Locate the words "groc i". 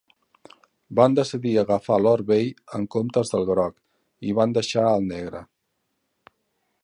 3.51-4.35